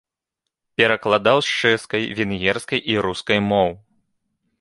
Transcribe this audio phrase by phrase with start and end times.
[0.81, 3.69] Перакладаў з чэшскай, венгерскай і рускай моў.